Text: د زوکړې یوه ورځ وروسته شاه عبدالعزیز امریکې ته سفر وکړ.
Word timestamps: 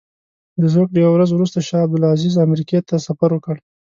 د 0.61 0.61
زوکړې 0.73 0.99
یوه 1.01 1.13
ورځ 1.15 1.29
وروسته 1.33 1.59
شاه 1.67 1.85
عبدالعزیز 1.85 2.33
امریکې 2.45 2.79
ته 2.87 2.95
سفر 3.07 3.29
وکړ. 3.33 3.55